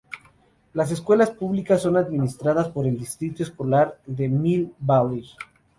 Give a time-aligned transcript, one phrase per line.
[0.73, 5.23] Las escuelas públicas son administradas por el Distrito Escolar de Mill Valley.